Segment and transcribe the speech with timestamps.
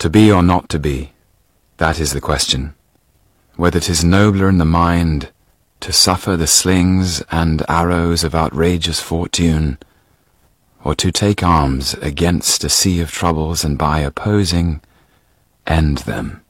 [0.00, 1.12] To be or not to be,
[1.76, 2.74] that is the question.
[3.56, 5.28] Whether 'tis nobler in the mind
[5.80, 9.76] to suffer the slings and arrows of outrageous fortune,
[10.82, 14.80] or to take arms against a sea of troubles and by opposing
[15.66, 16.40] end them.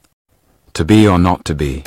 [0.75, 1.83] To be or not to be.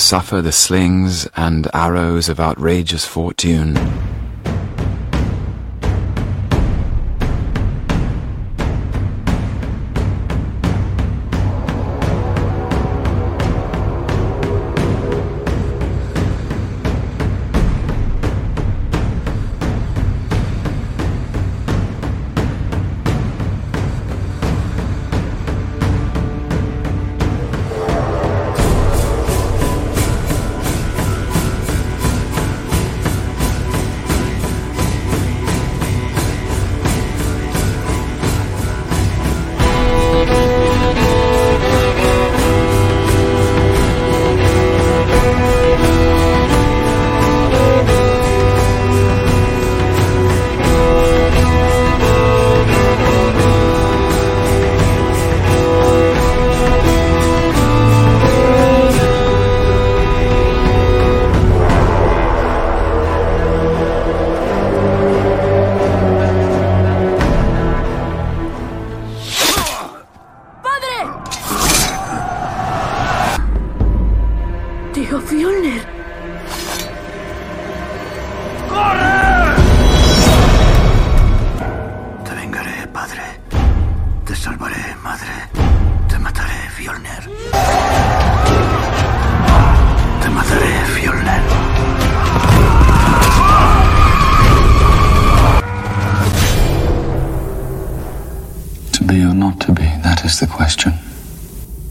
[0.00, 3.76] Suffer the slings and arrows of outrageous fortune.
[99.10, 100.92] Be or not to be, that is the question.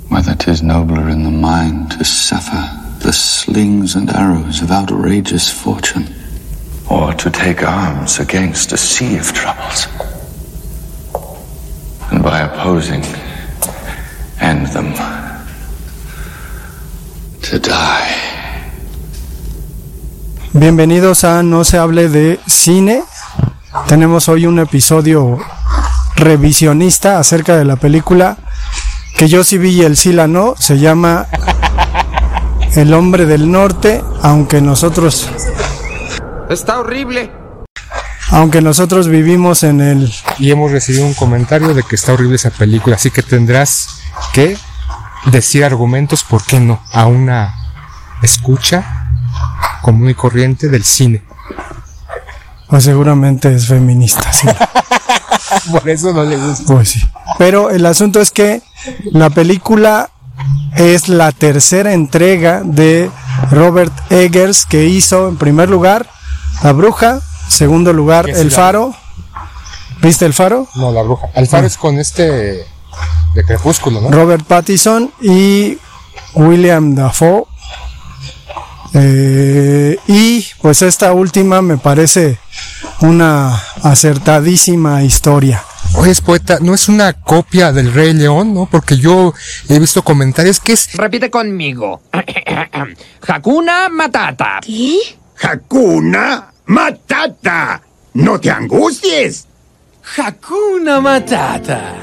[0.08, 2.64] Whether 'tis nobler in the mind to suffer
[3.00, 6.08] the slings and arrows of outrageous fortune,
[6.88, 9.88] or to take arms against a sea of troubles,
[12.10, 13.04] and by opposing,
[14.40, 14.94] end them.
[17.42, 18.16] To die.
[20.54, 23.04] Bienvenidos a No se hable de cine.
[23.88, 25.40] Tenemos hoy un episodio
[26.20, 28.38] revisionista acerca de la película
[29.18, 30.56] que yo sí vi y el Sila no.
[30.58, 31.28] Se llama
[32.76, 35.30] El hombre del norte, aunque nosotros,
[36.50, 37.32] Está horrible.
[38.32, 42.50] aunque nosotros vivimos en el Y hemos recibido un comentario de que está horrible esa
[42.52, 44.02] película, así que tendrás
[44.34, 44.58] que
[45.32, 46.82] decir argumentos, ¿por qué no?
[46.94, 47.54] A una
[48.22, 49.10] escucha
[49.82, 51.24] común y corriente del cine.
[52.68, 54.48] pues seguramente es feminista, sí.
[55.72, 56.74] Por eso no le gusta.
[56.74, 57.02] Pues sí.
[57.38, 58.62] Pero el asunto es que
[59.12, 60.10] la película
[60.76, 63.12] es la tercera entrega de
[63.52, 66.10] Robert Eggers que hizo en primer lugar
[66.64, 68.96] La Bruja, segundo lugar El Faro.
[70.02, 70.68] ¿Viste El Faro?
[70.76, 71.28] No, la bruja.
[71.36, 72.66] Alfaro es con este
[73.34, 74.12] de Crepúsculo, ¿no?
[74.12, 75.78] Robert Pattinson y
[76.34, 77.46] William Dafoe.
[78.94, 82.40] Eh, y pues esta última me parece
[83.02, 85.64] una acertadísima historia.
[85.96, 88.68] Oye, poeta, ¿no es una copia del Rey León, no?
[88.70, 89.34] Porque yo
[89.68, 90.96] he visto comentarios que es...
[90.96, 92.02] Repite conmigo.
[93.28, 94.60] Hakuna Matata.
[94.62, 94.98] ¿Qué?
[95.42, 97.82] Hakuna Matata.
[98.14, 99.48] No te angusties.
[100.18, 101.96] Hakuna Matata.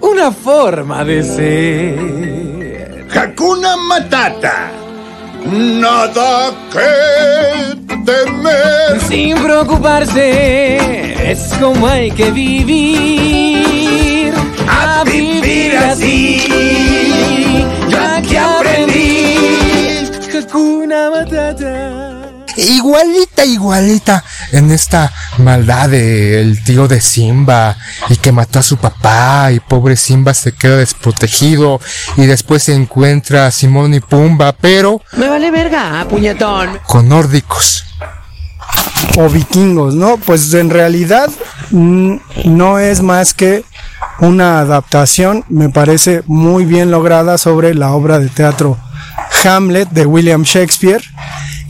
[0.00, 3.08] Una forma de ser.
[3.14, 4.87] Hakuna Matata.
[5.50, 7.74] Nada que
[8.04, 9.00] temer.
[9.08, 10.76] Sin preocuparse,
[11.30, 14.34] es como hay que vivir.
[14.68, 17.07] A vivir así.
[22.68, 24.22] Igualita, igualita
[24.52, 27.76] en esta maldad del tío de Simba
[28.10, 31.80] y que mató a su papá y pobre Simba se queda desprotegido
[32.16, 36.78] y después se encuentra a Simón y Pumba, pero Me vale verga, puñetón.
[36.86, 37.84] con nórdicos.
[39.16, 40.18] o vikingos, ¿no?
[40.18, 41.30] Pues en realidad
[41.70, 43.64] mm, no es más que
[44.20, 48.76] una adaptación, me parece muy bien lograda sobre la obra de teatro
[49.44, 51.02] Hamlet de William Shakespeare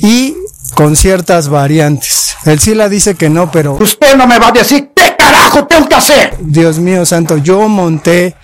[0.01, 0.35] y
[0.79, 2.37] con ciertas variantes.
[2.45, 5.89] El Sila dice que no, pero Usted no me va a decir qué carajo tengo
[5.89, 6.37] que hacer.
[6.39, 8.37] Dios mío santo, yo monté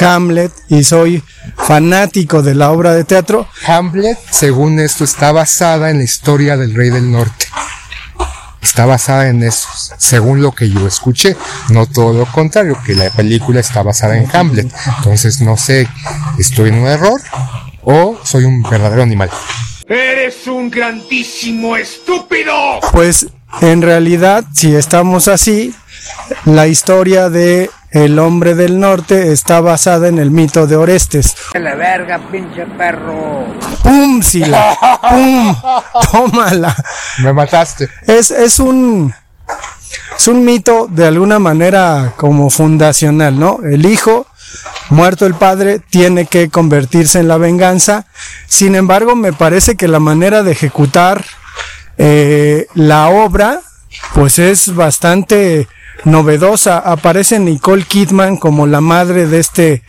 [0.00, 1.24] Hamlet y soy
[1.56, 3.48] fanático de la obra de teatro.
[3.66, 7.46] Hamlet, según esto, está basada en la historia del rey del norte.
[8.62, 9.66] Está basada en eso,
[9.98, 11.36] según lo que yo escuché,
[11.70, 14.72] no todo lo contrario, que la película está basada en Hamlet.
[14.98, 15.88] Entonces no sé,
[16.38, 17.20] ¿estoy en un error
[17.82, 19.30] o soy un verdadero animal?
[19.92, 22.80] Eres un grandísimo estúpido.
[22.92, 23.26] Pues
[23.60, 25.74] en realidad, si estamos así,
[26.46, 31.36] la historia de el hombre del norte está basada en el mito de Orestes.
[31.52, 33.44] La verga, pinche perro.
[33.82, 34.22] ¡Pum!
[34.22, 34.78] Sila!
[35.10, 35.56] ¡Pum!
[36.10, 36.74] ¡Tómala!
[37.18, 37.90] Me mataste.
[38.06, 39.12] Es, es un
[40.16, 43.58] es un mito de alguna manera como fundacional, ¿no?
[43.62, 44.26] El hijo,
[44.90, 48.06] muerto el padre, tiene que convertirse en la venganza.
[48.46, 51.24] Sin embargo, me parece que la manera de ejecutar
[51.98, 53.60] eh, la obra,
[54.14, 55.68] pues es bastante
[56.04, 56.78] novedosa.
[56.78, 59.82] Aparece Nicole Kidman como la madre de este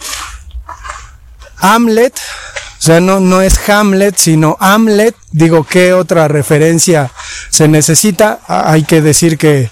[1.57, 2.13] Hamlet.
[2.79, 5.15] O sea, no, no es Hamlet, sino Hamlet.
[5.31, 7.11] Digo, ¿qué otra referencia
[7.49, 8.39] se necesita?
[8.47, 9.69] Ah, Hay que decir que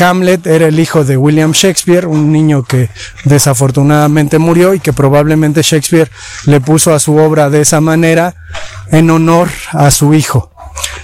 [0.00, 2.90] Hamlet era el hijo de William Shakespeare, un niño que
[3.24, 6.10] desafortunadamente murió y que probablemente Shakespeare
[6.46, 8.34] le puso a su obra de esa manera
[8.90, 10.50] en honor a su hijo.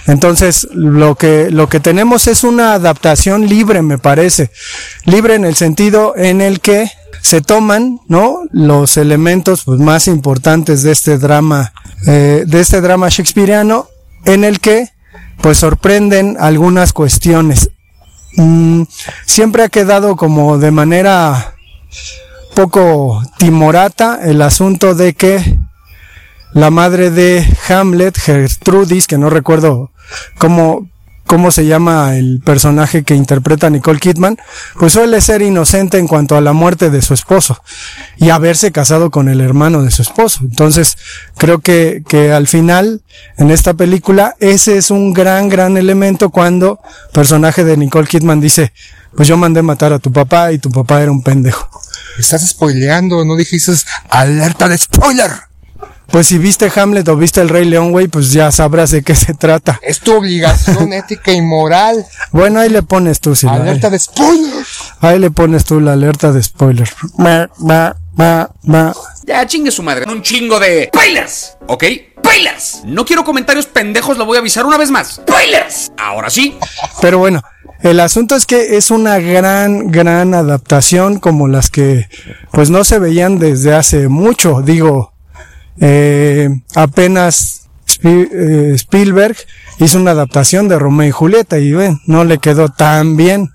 [0.05, 4.51] Entonces, lo que, lo que tenemos es una adaptación libre, me parece.
[5.05, 6.91] Libre en el sentido en el que
[7.21, 8.41] se toman, ¿no?
[8.51, 11.73] Los elementos pues, más importantes de este drama,
[12.05, 13.87] eh, de este drama shakespeariano,
[14.25, 14.89] en el que,
[15.41, 17.69] pues, sorprenden algunas cuestiones.
[18.35, 18.83] Mm,
[19.25, 21.55] siempre ha quedado como de manera
[22.55, 25.57] poco timorata el asunto de que
[26.53, 29.91] la madre de Hamlet, Gertrudis, que no recuerdo
[30.37, 30.87] cómo,
[31.33, 34.37] cómo se llama el personaje que interpreta Nicole Kidman,
[34.77, 37.59] pues suele ser inocente en cuanto a la muerte de su esposo
[38.17, 40.41] y haberse casado con el hermano de su esposo.
[40.43, 40.95] Entonces,
[41.35, 43.01] creo que, que al final,
[43.39, 48.39] en esta película, ese es un gran, gran elemento cuando el personaje de Nicole Kidman
[48.39, 48.71] dice,
[49.15, 51.67] pues yo mandé matar a tu papá y tu papá era un pendejo.
[52.19, 53.71] Estás spoileando, no dijiste
[54.11, 55.31] alerta de spoiler.
[56.13, 59.15] Pues si viste Hamlet o viste El Rey León, güey, pues ya sabrás de qué
[59.15, 59.79] se trata.
[59.81, 62.05] Es tu obligación ética y moral.
[62.31, 64.63] Bueno, ahí le pones tú, si Alerta de spoiler.
[64.99, 66.87] Ahí le pones tú la alerta de spoiler.
[67.17, 68.93] Ma, ma, ma, ma.
[69.25, 70.05] Ya chingue su madre.
[70.07, 71.83] Un chingo de spoilers, ¿ok?
[72.19, 72.81] Spoilers.
[72.85, 75.15] No quiero comentarios pendejos, lo voy a avisar una vez más.
[75.15, 75.93] Spoilers.
[75.97, 76.55] Ahora sí.
[77.01, 77.41] Pero bueno,
[77.81, 82.07] el asunto es que es una gran, gran adaptación como las que
[82.51, 84.61] pues no se veían desde hace mucho.
[84.61, 85.12] Digo,
[85.79, 87.67] eh, apenas
[88.03, 89.35] eh, Spielberg
[89.79, 93.51] hizo una adaptación de Romeo y Julieta y ven, no le quedó tan bien.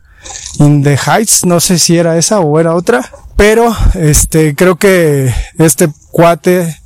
[0.59, 5.33] In the Heights, no sé si era esa o era otra, pero este creo que
[5.59, 6.77] este cuate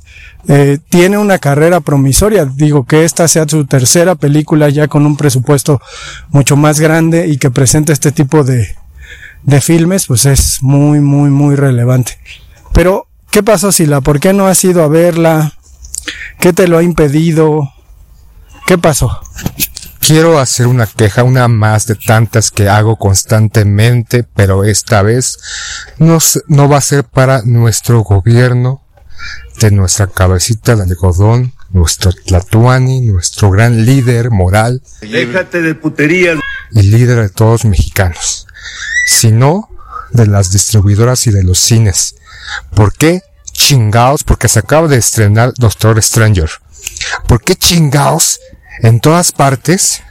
[0.47, 2.45] eh, tiene una carrera promisoria.
[2.45, 5.81] Digo que esta sea su tercera película ya con un presupuesto
[6.29, 8.75] mucho más grande y que presente este tipo de,
[9.43, 12.17] de filmes, pues es muy, muy, muy relevante.
[12.73, 13.99] Pero, ¿qué pasó, Sila?
[14.01, 15.53] ¿Por qué no has ido a verla?
[16.39, 17.73] ¿Qué te lo ha impedido?
[18.67, 19.19] ¿Qué pasó?
[19.99, 25.39] Quiero hacer una queja, una más de tantas que hago constantemente, pero esta vez
[25.97, 28.83] no, no va a ser para nuestro gobierno,
[29.59, 36.37] de nuestra cabecita de algodón, nuestro Tlatuani, nuestro gran líder moral Déjate de puterías.
[36.71, 38.45] y líder de todos los mexicanos,
[39.07, 39.69] sino
[40.11, 42.15] de las distribuidoras y de los cines.
[42.75, 43.21] ¿Por qué?
[43.51, 46.49] Chingaos, porque se acaba de estrenar Doctor Stranger.
[47.27, 48.39] ¿Por qué chingaos?
[48.79, 50.01] En todas partes,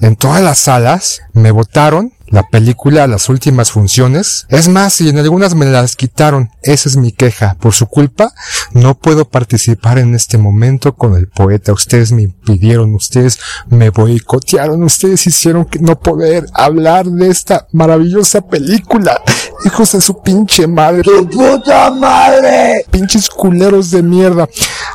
[0.00, 4.46] en todas las salas, me votaron la película a las últimas funciones.
[4.48, 6.50] Es más, y en algunas me las quitaron.
[6.62, 7.56] Esa es mi queja.
[7.60, 8.32] Por su culpa,
[8.72, 11.72] no puedo participar en este momento con el poeta.
[11.72, 18.42] Ustedes me impidieron, ustedes me boicotearon, ustedes hicieron que no poder hablar de esta maravillosa
[18.42, 19.20] película.
[19.64, 21.02] Hijos de su pinche madre.
[21.02, 22.84] ¡Tu puta madre!
[22.90, 24.48] Pinches culeros de mierda.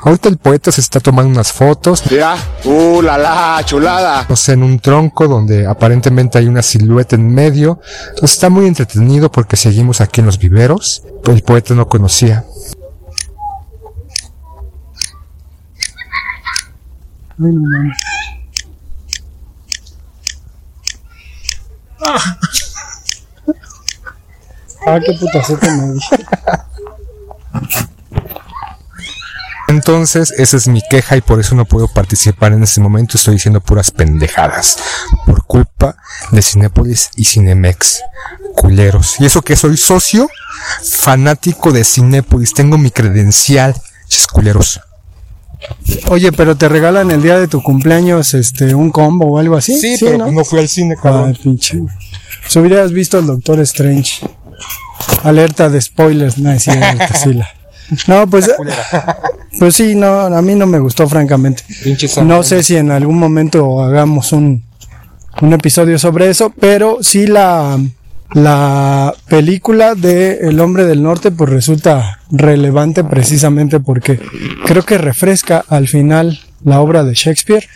[0.04, 2.04] Ahorita el poeta se está tomando unas fotos.
[2.06, 2.36] Ya,
[2.66, 4.26] uh, la la, chulada.
[4.28, 7.80] No sé, en un tronco donde aparentemente hay una silueta en medio.
[8.10, 11.04] Entonces está muy entretenido porque seguimos aquí en los viveros.
[11.26, 12.46] El poeta no conocía.
[17.40, 17.98] Ay, no mames.
[24.86, 26.00] Ah, qué putacete me di.
[29.74, 33.18] Entonces, esa es mi queja y por eso no puedo participar en este momento.
[33.18, 34.78] Estoy diciendo puras pendejadas.
[35.26, 35.96] Por culpa
[36.32, 38.02] de Cinépolis y Cinemex.
[38.56, 39.16] Culeros.
[39.20, 40.30] Y eso que soy socio
[40.84, 42.54] fanático de Cinépolis.
[42.54, 43.74] Tengo mi credencial.
[44.08, 44.80] Chis culeros.
[46.10, 49.80] Oye, pero te regalan el día de tu cumpleaños este un combo o algo así.
[50.18, 50.44] ¿no?
[50.46, 51.82] fui al cine, Ay, pinche.
[52.48, 54.28] Si hubieras visto al Doctor Strange.
[55.24, 57.50] Alerta de spoilers, no es cierto, sí, la-
[58.08, 58.52] No, pues,
[59.60, 61.64] pues sí, no, a mí no me gustó, francamente.
[62.24, 64.64] No sé si en algún momento hagamos un,
[65.42, 67.80] un episodio sobre eso, pero sí la,
[68.34, 74.20] la película de El hombre del norte pues resulta relevante precisamente porque
[74.66, 77.68] creo que refresca al final la obra de Shakespeare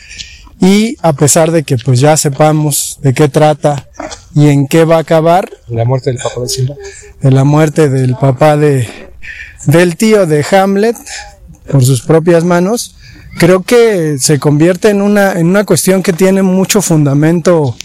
[0.60, 3.88] y a pesar de que pues ya sepamos de qué trata
[4.34, 6.76] y en qué va a acabar, La muerte del papá de Simba.
[7.22, 8.88] de la muerte del papá de
[9.68, 10.98] del tío de Hamlet
[11.72, 12.96] por sus propias manos,
[13.38, 17.76] creo que se convierte en una en una cuestión que tiene mucho fundamento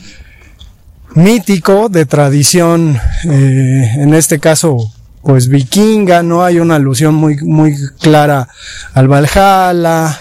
[1.15, 2.99] mítico de tradición,
[3.29, 4.91] eh, en este caso
[5.23, 8.49] pues vikinga, no hay una alusión muy muy clara
[8.95, 10.19] al Valhalla,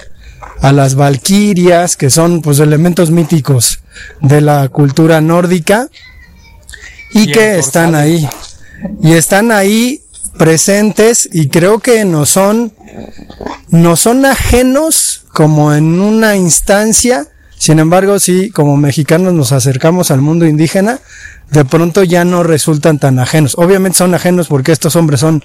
[0.61, 3.79] a las valquirias, que son pues elementos míticos
[4.21, 5.87] de la cultura nórdica
[7.13, 8.27] y que están ahí.
[9.01, 10.00] Y están ahí
[10.37, 12.73] presentes y creo que no son
[13.69, 17.27] no son ajenos como en una instancia.
[17.57, 20.99] Sin embargo sí como mexicanos nos acercamos al mundo indígena
[21.51, 23.55] de pronto ya no resultan tan ajenos.
[23.57, 25.43] Obviamente son ajenos porque estos hombres son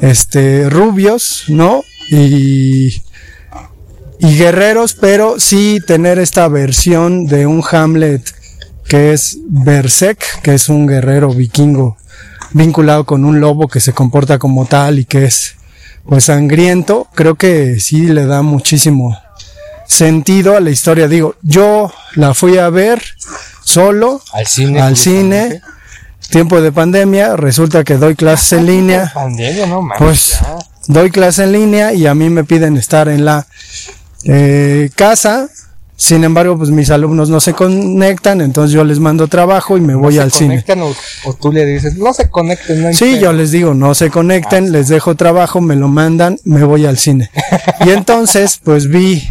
[0.00, 3.02] este rubios no y
[4.20, 8.34] y guerreros, pero sí tener esta versión de un Hamlet
[8.84, 11.96] que es Berserk, que es un guerrero vikingo
[12.52, 15.54] vinculado con un lobo que se comporta como tal y que es
[16.08, 19.18] pues sangriento, creo que sí le da muchísimo
[19.86, 21.08] sentido a la historia.
[21.08, 23.02] Digo, yo la fui a ver
[23.62, 24.80] solo Al cine.
[24.80, 25.60] al cine,
[26.30, 29.10] tiempo de pandemia, resulta que doy clases en línea.
[29.12, 29.98] Pandemia, no mames.
[29.98, 30.38] Pues
[30.86, 33.46] doy clase en línea y a mí me piden estar en la
[34.24, 35.48] eh, casa.
[36.00, 39.96] Sin embargo, pues mis alumnos no se conectan, entonces yo les mando trabajo y me
[39.96, 40.64] voy al cine.
[40.80, 42.84] O, o, tú le dices, no se conecten.
[42.84, 43.20] No Sí, pedo".
[43.22, 46.98] yo les digo, no se conecten, les dejo trabajo, me lo mandan, me voy al
[46.98, 47.30] cine.
[47.84, 49.28] Y entonces, pues vi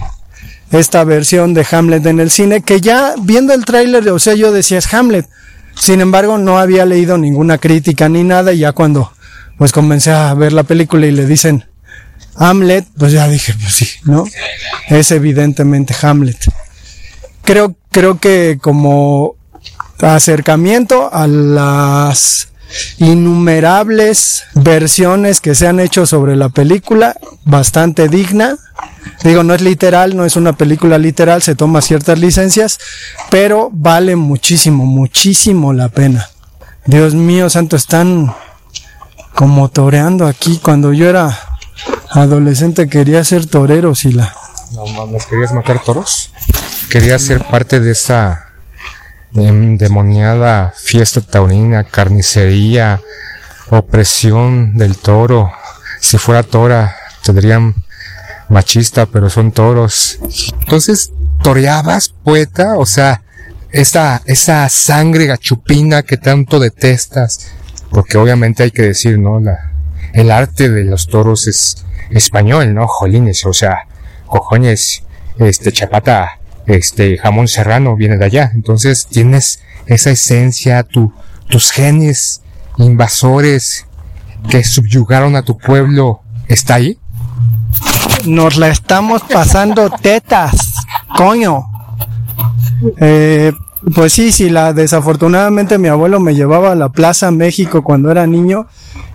[0.71, 4.51] esta versión de Hamlet en el cine, que ya viendo el tráiler, o sea, yo
[4.51, 5.25] decía es Hamlet.
[5.74, 9.13] Sin embargo, no había leído ninguna crítica ni nada, y ya cuando
[9.57, 11.63] pues comencé a ver la película y le dicen
[12.36, 14.25] Hamlet, pues ya dije, pues sí, ¿no?
[14.89, 16.38] Es evidentemente Hamlet.
[17.43, 19.36] Creo, creo que como
[20.00, 22.50] acercamiento a las
[22.97, 28.57] innumerables versiones que se han hecho sobre la película, bastante digna.
[29.24, 32.77] Digo, no es literal, no es una película literal, se toma ciertas licencias,
[33.29, 36.29] pero vale muchísimo, muchísimo la pena.
[36.86, 38.33] Dios mío, santo, están
[39.33, 40.59] como toreando aquí.
[40.62, 41.38] Cuando yo era
[42.12, 44.34] adolescente quería ser torero, si la...
[44.74, 46.31] No mames, ¿querías matar toros?
[46.89, 48.50] ¿Querías ser parte de esa
[49.34, 53.01] endemoniada fiesta taurina, carnicería,
[53.69, 55.51] opresión del toro?
[56.00, 57.75] Si fuera tora, tendrían
[58.50, 60.19] machista, pero son toros.
[60.60, 61.12] Entonces,
[61.43, 63.24] toreabas, poeta, o sea,
[63.72, 67.51] esa, esa sangre gachupina que tanto detestas,
[67.89, 69.39] porque obviamente hay que decir, ¿no?
[69.39, 69.72] La,
[70.13, 72.87] el arte de los toros es español, ¿no?
[72.87, 73.87] Jolines, o sea,
[74.25, 75.03] cojones,
[75.39, 78.51] este, chapata, este, jamón serrano viene de allá.
[78.53, 81.13] Entonces tienes esa esencia, tu,
[81.49, 82.41] tus genes
[82.77, 83.85] invasores
[84.49, 86.97] que subyugaron a tu pueblo está ahí?
[88.25, 90.73] Nos la estamos pasando tetas,
[91.15, 91.65] coño.
[92.99, 93.51] Eh,
[93.96, 98.25] pues sí, sí, la, desafortunadamente mi abuelo me llevaba a la Plaza México cuando era
[98.27, 98.67] niño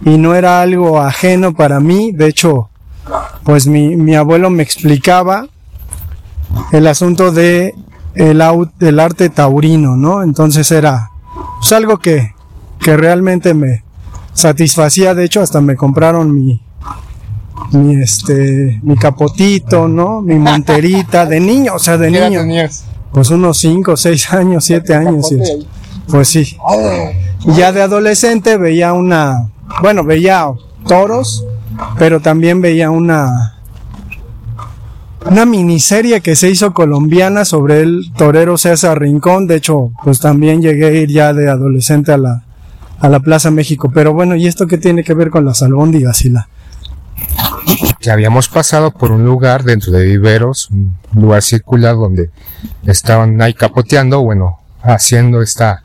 [0.05, 2.13] y no era algo ajeno para mí.
[2.13, 2.71] De hecho,
[3.45, 5.47] pues mi, mi abuelo me explicaba
[6.73, 7.75] el asunto de
[8.15, 10.23] el, au- el arte taurino, ¿no?
[10.23, 11.11] Entonces era
[11.61, 12.33] pues, algo que,
[12.79, 13.83] que realmente me
[14.33, 15.15] satisfacía.
[15.15, 16.61] De hecho, hasta me compraron mi,
[17.73, 20.21] mi este, mi capotito, ¿no?
[20.21, 22.41] Mi monterita de niño, o sea, de ¿Qué edad niño.
[22.43, 22.85] tenías?
[23.13, 25.33] Pues unos 5, 6 años, 7 años.
[26.09, 26.57] Pues sí.
[27.45, 29.49] Y ya de adolescente veía una,
[29.81, 30.47] bueno, veía
[30.87, 31.45] toros,
[31.99, 33.57] pero también veía una,
[35.27, 39.47] una miniserie que se hizo colombiana sobre el torero César Rincón.
[39.47, 42.45] De hecho, pues también llegué a ir ya de adolescente a la,
[43.01, 43.91] a la Plaza México.
[43.93, 46.49] Pero bueno, ¿y esto qué tiene que ver con las albóndigas y la?
[48.01, 52.31] Que habíamos pasado por un lugar dentro de viveros, un lugar circular donde
[52.87, 55.85] estaban ahí capoteando, bueno, haciendo esta,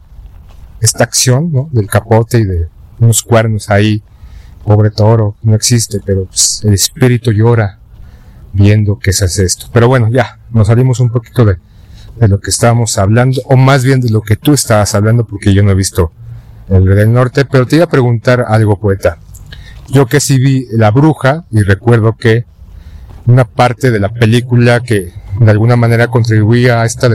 [0.82, 1.70] esta acción.
[1.72, 2.68] Del capote y de
[3.00, 4.02] unos cuernos ahí,
[4.64, 7.80] pobre toro, no existe, pero pues, el espíritu llora
[8.54, 9.68] viendo que se hace esto.
[9.72, 11.58] Pero bueno, ya, nos salimos un poquito de,
[12.20, 15.54] de lo que estábamos hablando, o más bien de lo que tú estabas hablando, porque
[15.54, 16.12] yo no he visto
[16.70, 19.20] el del Norte, pero te iba a preguntar algo, poeta.
[19.90, 22.46] Yo que sí vi La Bruja y recuerdo que
[23.26, 27.10] una parte de la película que de alguna manera contribuía a esta,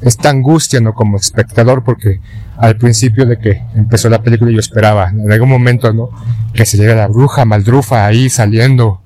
[0.00, 0.94] esta angustia, ¿no?
[0.94, 2.20] Como espectador, porque
[2.56, 6.10] al principio de que empezó la película yo esperaba en algún momento, ¿no?
[6.54, 9.00] Que se llega la bruja maldrufa ahí saliendo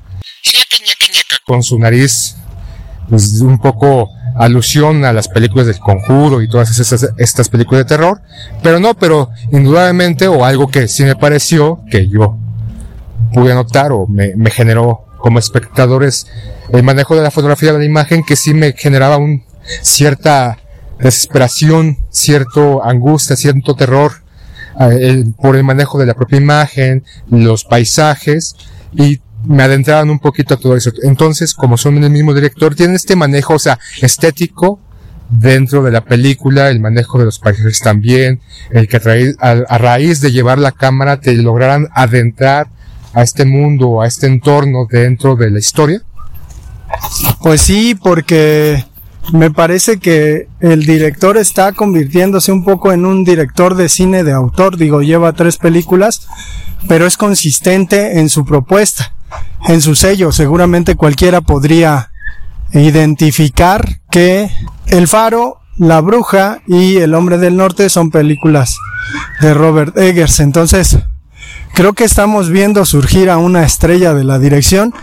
[1.47, 2.37] con su nariz,
[3.09, 7.89] pues un poco alusión a las películas del conjuro y todas esas, estas películas de
[7.89, 8.21] terror,
[8.63, 12.37] pero no, pero indudablemente, o algo que sí me pareció, que yo
[13.33, 16.27] pude notar o me, me generó como espectadores
[16.73, 19.43] el manejo de la fotografía de la imagen que sí me generaba un
[19.83, 20.59] cierta
[20.99, 24.13] desesperación, cierto angustia, cierto terror
[24.81, 28.55] eh, por el manejo de la propia imagen, los paisajes
[28.95, 30.91] y me adentraban un poquito a todo eso.
[31.03, 34.81] Entonces, como son el mismo director, tienen este manejo, o sea, estético
[35.31, 38.97] dentro de la película, el manejo de los paisajes también, el que
[39.41, 42.69] a- a raíz de llevar la cámara te lograran adentrar
[43.17, 46.03] a este mundo, a este entorno dentro de la historia.
[47.41, 48.85] Pues sí, porque
[49.33, 54.33] me parece que el director está convirtiéndose un poco en un director de cine de
[54.33, 54.77] autor.
[54.77, 56.29] Digo, lleva tres películas,
[56.89, 59.15] pero es consistente en su propuesta,
[59.67, 60.31] en su sello.
[60.31, 62.11] Seguramente cualquiera podría
[62.73, 64.51] identificar que
[64.89, 68.77] El Faro, La Bruja y El Hombre del Norte son películas
[69.41, 70.41] de Robert Eggers.
[70.41, 70.99] Entonces,
[71.77, 74.95] creo que estamos viendo surgir a una estrella de la dirección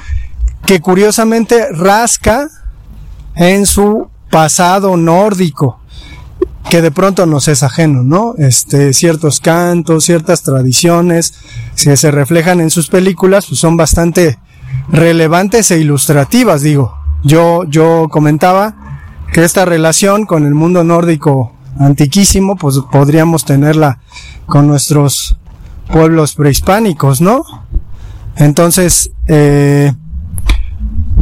[0.65, 2.49] que curiosamente rasca
[3.35, 5.79] en su pasado nórdico,
[6.71, 8.33] que de pronto nos es ajeno, ¿no?
[8.39, 11.35] Este, ciertos cantos, ciertas tradiciones,
[11.75, 14.39] que se reflejan en sus películas, pues son bastante
[14.89, 16.97] relevantes e ilustrativas, digo.
[17.23, 18.97] Yo, yo comentaba
[19.31, 23.99] que esta relación con el mundo nórdico antiquísimo, pues podríamos tenerla
[24.47, 25.37] con nuestros
[25.93, 27.43] pueblos prehispánicos, ¿no?
[28.35, 29.93] Entonces, eh,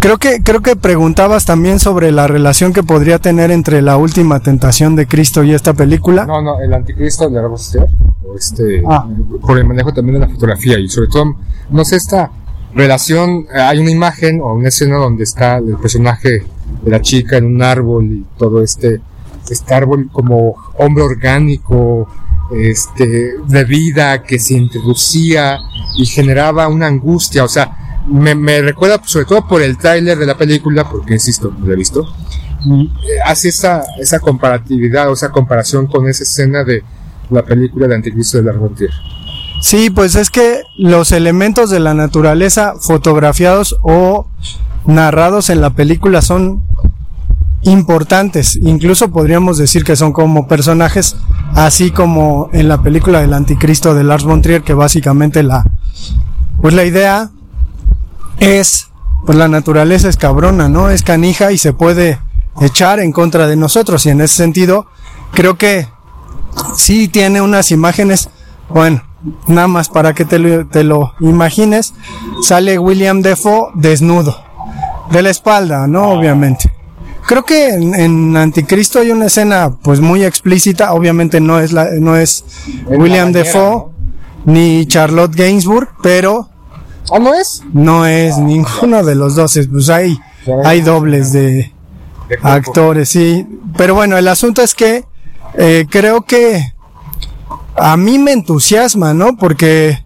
[0.01, 4.39] Creo que, creo que preguntabas también sobre la relación que podría tener entre la última
[4.39, 6.25] tentación de Cristo y esta película.
[6.25, 7.85] No, no, el anticristo de Arbostea,
[8.27, 9.07] o este, Ah.
[9.41, 11.35] por el manejo también de la fotografía y sobre todo,
[11.69, 12.31] no sé, esta
[12.73, 16.45] relación, eh, hay una imagen o una escena donde está el personaje
[16.83, 19.01] de la chica en un árbol y todo este,
[19.47, 22.07] este árbol como hombre orgánico,
[22.51, 25.57] este, de vida que se introducía
[25.97, 30.25] y generaba una angustia, o sea, me, me recuerda sobre todo por el tráiler de
[30.25, 32.05] la película, porque insisto, no lo he visto,
[32.69, 32.89] eh,
[33.25, 36.83] hace esa, esa comparatividad o esa comparación con esa escena de
[37.29, 38.91] la película de Anticristo de Largontier.
[39.61, 44.27] Sí, pues es que los elementos de la naturaleza fotografiados o
[44.85, 46.63] narrados en la película son
[47.63, 48.55] importantes.
[48.55, 51.15] Incluso podríamos decir que son como personajes,
[51.55, 55.63] así como en la película del anticristo de Lars von Trier, que básicamente la,
[56.61, 57.29] pues la idea
[58.39, 58.89] es,
[59.25, 60.89] pues la naturaleza es cabrona, ¿no?
[60.89, 62.19] Es canija y se puede
[62.59, 64.05] echar en contra de nosotros.
[64.05, 64.87] Y en ese sentido,
[65.33, 65.87] creo que
[66.75, 68.29] sí tiene unas imágenes,
[68.69, 69.03] bueno,
[69.47, 71.93] nada más para que te lo, te lo imagines,
[72.41, 74.35] sale William Defoe desnudo,
[75.11, 76.09] de la espalda, ¿no?
[76.09, 76.80] Obviamente.
[77.27, 81.89] Creo que en, en Anticristo hay una escena pues muy explícita, obviamente no es la,
[81.99, 82.43] no es
[82.89, 83.91] En William bañera, Defoe,
[84.45, 86.49] ni Charlotte Gainsbourg, pero
[87.11, 87.63] ¿Ah, no es?
[87.73, 89.59] no es ninguno de los dos.
[89.71, 90.17] Pues hay,
[90.65, 91.71] hay dobles de
[92.41, 93.47] actores, sí.
[93.77, 95.05] Pero bueno, el asunto es que
[95.57, 96.73] eh, creo que
[97.75, 99.37] a mí me entusiasma, ¿no?
[99.37, 100.05] Porque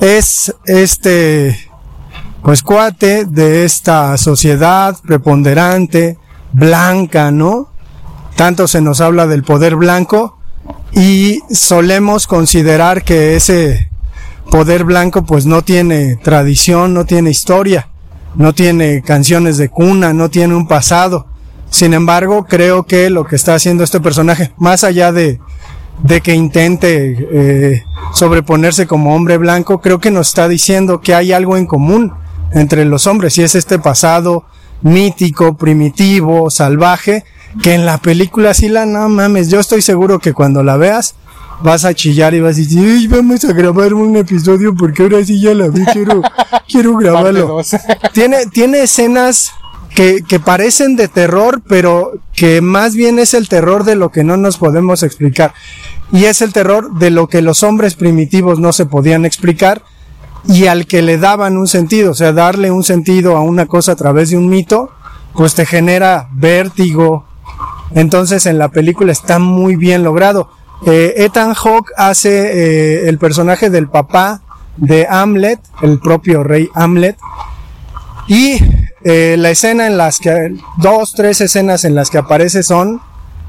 [0.00, 1.58] es este,
[2.42, 6.18] pues cuate de esta sociedad preponderante,
[6.54, 7.68] blanca, ¿no?
[8.36, 10.38] Tanto se nos habla del poder blanco
[10.92, 13.90] y solemos considerar que ese
[14.50, 17.88] poder blanco pues no tiene tradición, no tiene historia,
[18.36, 21.26] no tiene canciones de cuna, no tiene un pasado.
[21.70, 25.40] Sin embargo, creo que lo que está haciendo este personaje, más allá de,
[26.04, 31.32] de que intente eh, sobreponerse como hombre blanco, creo que nos está diciendo que hay
[31.32, 32.12] algo en común
[32.52, 34.44] entre los hombres y es este pasado
[34.84, 37.24] mítico, primitivo, salvaje,
[37.62, 41.14] que en la película sí la no mames, yo estoy seguro que cuando la veas
[41.62, 45.24] vas a chillar y vas a decir, "Ay, vamos a grabar un episodio porque ahora
[45.24, 46.20] sí ya la vi, quiero,
[46.68, 47.62] quiero grabarlo.
[48.12, 49.52] tiene, tiene escenas
[49.94, 54.22] que, que parecen de terror, pero que más bien es el terror de lo que
[54.22, 55.54] no nos podemos explicar.
[56.12, 59.82] Y es el terror de lo que los hombres primitivos no se podían explicar
[60.46, 63.92] y al que le daban un sentido, o sea, darle un sentido a una cosa
[63.92, 64.90] a través de un mito,
[65.34, 67.24] pues te genera vértigo.
[67.94, 70.50] Entonces en la película está muy bien logrado.
[70.86, 74.42] Eh, Ethan Hawke hace eh, el personaje del papá
[74.76, 77.16] de Hamlet, el propio rey Hamlet,
[78.26, 78.58] y
[79.04, 83.00] eh, la escena en las que, dos, tres escenas en las que aparece son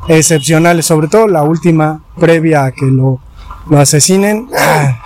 [0.07, 3.19] excepcionales, sobre todo la última previa a que lo,
[3.69, 4.47] lo asesinen.
[4.57, 5.04] ah,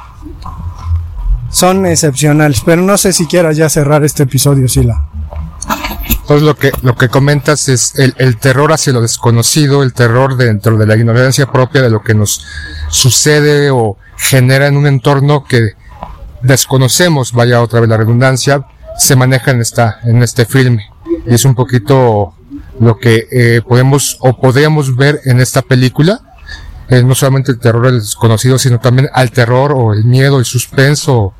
[1.49, 5.05] Son excepcionales, pero no sé si quieras ya cerrar este episodio, Sila.
[6.09, 10.37] Entonces lo que, lo que comentas es el, el terror hacia lo desconocido, el terror
[10.37, 12.45] dentro de la ignorancia propia de lo que nos
[12.89, 15.73] sucede o genera en un entorno que
[16.43, 18.65] desconocemos, vaya otra vez la redundancia,
[18.97, 20.85] se maneja en esta, en este filme.
[21.25, 22.35] Y es un poquito
[22.79, 26.21] lo que eh, podemos o podemos ver en esta película.
[26.89, 30.45] Eh, no solamente el terror del desconocido, sino también al terror o el miedo, el
[30.45, 31.33] suspenso,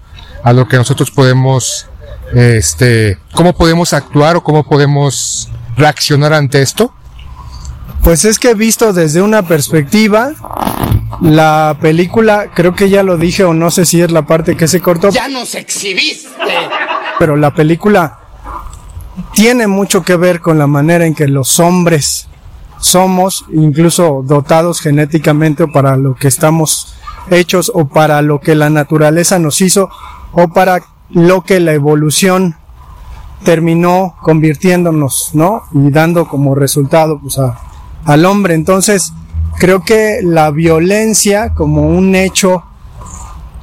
[0.44, 1.90] a lo que nosotros podemos
[2.34, 6.94] este, ¿cómo podemos actuar o cómo podemos reaccionar ante esto?
[8.04, 10.32] Pues es que visto desde una perspectiva,
[11.22, 14.68] la película, creo que ya lo dije o no sé si es la parte que
[14.68, 16.30] se cortó, ¡Ya nos exhibiste!
[17.18, 18.20] pero la película
[19.34, 22.28] tiene mucho que ver con la manera en que los hombres
[22.80, 26.96] somos, incluso dotados genéticamente o para lo que estamos
[27.30, 29.90] hechos o para lo que la naturaleza nos hizo
[30.32, 32.56] o para lo que la evolución
[33.44, 35.64] terminó convirtiéndonos, ¿no?
[35.74, 37.40] Y dando como resultado pues
[38.06, 38.54] al hombre.
[38.54, 39.14] Entonces,
[39.58, 42.64] creo que la violencia como un hecho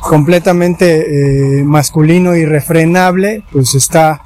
[0.01, 4.23] completamente eh, masculino y refrenable, pues está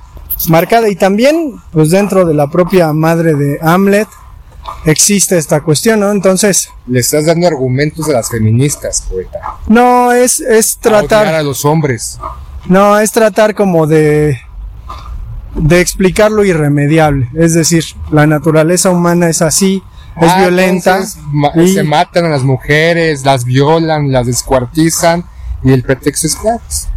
[0.49, 0.89] marcada.
[0.89, 4.09] Y también, pues dentro de la propia madre de Hamlet,
[4.85, 6.11] existe esta cuestión, ¿no?
[6.11, 9.39] Entonces, Le estás dando argumentos a las feministas, poeta.
[9.67, 11.27] no es, es tratar.
[11.29, 12.19] a los hombres.
[12.67, 14.39] No, es tratar como de
[15.55, 17.29] de explicar lo irremediable.
[17.35, 19.83] Es decir, la naturaleza humana es así,
[20.21, 20.95] es Ah, violenta.
[20.97, 25.25] entonces, ma- y- Se matan a las mujeres, las violan, las descuartizan
[25.65, 26.61] y el pretexto es claro.
[26.67, 26.89] pues,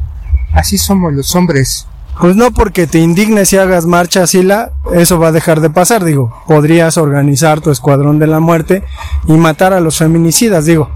[0.53, 1.87] Así somos los hombres.
[2.19, 6.03] Pues no porque te indignes y hagas marcha Sila, eso va a dejar de pasar,
[6.03, 6.43] digo.
[6.47, 8.83] Podrías organizar tu escuadrón de la muerte
[9.27, 10.89] y matar a los feminicidas, digo.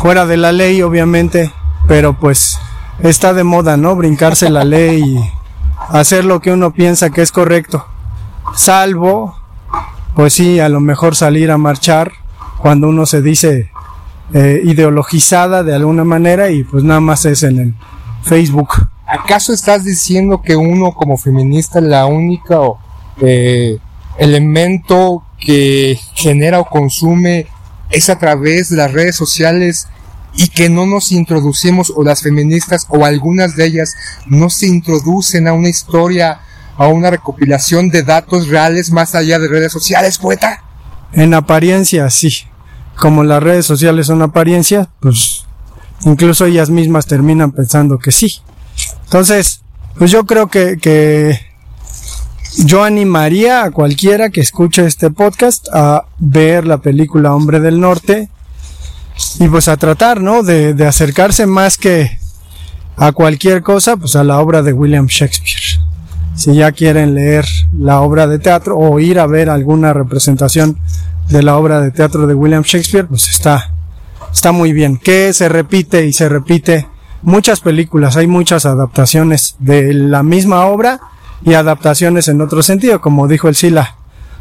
[0.00, 1.52] Fuera de la ley, obviamente,
[1.86, 2.58] pero pues
[3.00, 3.96] está de moda, ¿no?
[3.96, 5.30] Brincarse la ley y
[5.90, 7.86] hacer lo que uno piensa que es correcto.
[8.54, 9.36] Salvo,
[10.14, 12.12] pues sí, a lo mejor salir a marchar
[12.58, 13.70] cuando uno se dice
[14.34, 17.74] eh, ideologizada de alguna manera y pues nada más es en el
[18.22, 18.88] Facebook.
[19.06, 22.78] ¿Acaso estás diciendo que uno como feminista la única o,
[23.20, 23.78] eh,
[24.18, 27.46] elemento que genera o consume
[27.90, 29.88] es a través de las redes sociales
[30.34, 33.94] y que no nos introducimos o las feministas o algunas de ellas
[34.26, 36.40] no se introducen a una historia
[36.78, 40.62] a una recopilación de datos reales más allá de redes sociales, poeta?
[41.12, 42.32] En apariencia, sí.
[42.96, 45.44] Como las redes sociales son apariencia, pues
[46.04, 48.40] incluso ellas mismas terminan pensando que sí.
[49.04, 49.62] Entonces,
[49.96, 51.38] pues yo creo que, que
[52.58, 58.28] yo animaría a cualquiera que escuche este podcast a ver la película Hombre del Norte
[59.38, 60.42] y pues a tratar, ¿no?
[60.42, 62.18] De, de acercarse más que
[62.96, 65.80] a cualquier cosa, pues a la obra de William Shakespeare.
[66.34, 67.44] Si ya quieren leer
[67.78, 70.78] la obra de teatro o ir a ver alguna representación
[71.28, 73.72] de la obra de teatro de William Shakespeare, pues está
[74.32, 74.96] está muy bien.
[74.96, 76.88] Que se repite y se repite
[77.22, 81.00] muchas películas, hay muchas adaptaciones de la misma obra
[81.44, 83.96] y adaptaciones en otro sentido, como dijo el Sila,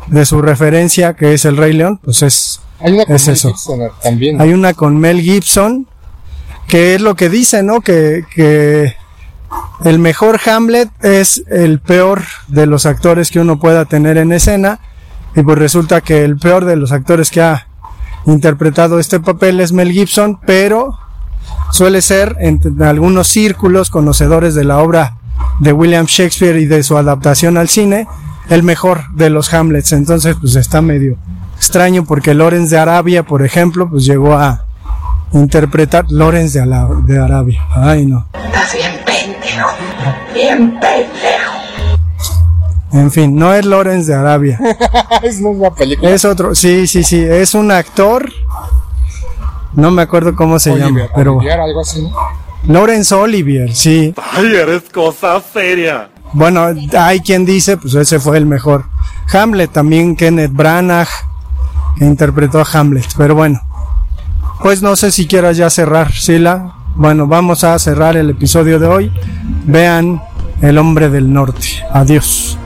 [0.07, 3.35] de su referencia que es el Rey León, pues es, Hay una con es Mel
[3.35, 3.49] eso.
[3.49, 4.41] Gibson también.
[4.41, 5.87] Hay una con Mel Gibson,
[6.67, 7.81] que es lo que dice, ¿no?
[7.81, 8.95] Que, que
[9.83, 14.79] el mejor Hamlet es el peor de los actores que uno pueda tener en escena.
[15.35, 17.67] Y pues resulta que el peor de los actores que ha
[18.25, 20.97] interpretado este papel es Mel Gibson, pero
[21.71, 25.17] suele ser en, algunos círculos conocedores de la obra
[25.59, 28.07] de William Shakespeare y de su adaptación al cine,
[28.49, 29.93] el mejor de los Hamlets.
[29.93, 31.17] Entonces, pues está medio
[31.55, 34.65] extraño porque Lorenz de Arabia, por ejemplo, pues llegó a
[35.33, 37.67] interpretar Lorenz de Arabia.
[37.75, 38.27] Ay, no.
[38.33, 39.69] Estás bien pendejo.
[40.33, 41.40] Bien pendejo.
[42.93, 44.59] En fin, no es Lorenz de Arabia.
[45.23, 46.09] es una película.
[46.09, 48.29] Es otro, sí, sí, sí, es un actor.
[49.73, 52.11] No me acuerdo cómo se llama, Olivier, pero Olivier, algo así, ¿no?
[52.67, 54.13] Lawrence Olivier, sí.
[54.33, 56.09] Ay, eres cosa seria.
[56.33, 58.85] Bueno, hay quien dice, pues ese fue el mejor.
[59.33, 61.07] Hamlet también, Kenneth Branagh,
[61.97, 63.07] que interpretó a Hamlet.
[63.17, 63.61] Pero bueno,
[64.61, 66.75] pues no sé si quieras ya cerrar, Sila.
[66.95, 69.11] Bueno, vamos a cerrar el episodio de hoy.
[69.65, 70.21] Vean
[70.61, 71.67] El hombre del norte.
[71.91, 72.59] Adiós.